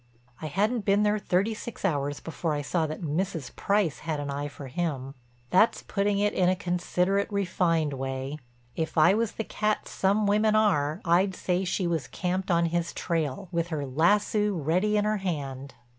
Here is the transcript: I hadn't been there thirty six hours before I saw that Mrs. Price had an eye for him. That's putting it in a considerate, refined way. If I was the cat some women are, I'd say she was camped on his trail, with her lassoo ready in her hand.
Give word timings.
I 0.41 0.47
hadn't 0.47 0.83
been 0.83 1.03
there 1.03 1.19
thirty 1.19 1.53
six 1.53 1.85
hours 1.85 2.19
before 2.19 2.55
I 2.55 2.63
saw 2.63 2.87
that 2.87 3.03
Mrs. 3.03 3.55
Price 3.55 3.99
had 3.99 4.19
an 4.19 4.31
eye 4.31 4.47
for 4.47 4.65
him. 4.65 5.13
That's 5.51 5.83
putting 5.83 6.17
it 6.17 6.33
in 6.33 6.49
a 6.49 6.55
considerate, 6.55 7.31
refined 7.31 7.93
way. 7.93 8.39
If 8.75 8.97
I 8.97 9.13
was 9.13 9.33
the 9.33 9.43
cat 9.43 9.87
some 9.87 10.25
women 10.25 10.55
are, 10.55 11.01
I'd 11.05 11.35
say 11.35 11.63
she 11.65 11.85
was 11.85 12.07
camped 12.07 12.49
on 12.49 12.65
his 12.73 12.93
trail, 12.93 13.47
with 13.51 13.67
her 13.67 13.85
lassoo 13.85 14.55
ready 14.55 14.97
in 14.97 15.05
her 15.05 15.17
hand. 15.17 15.75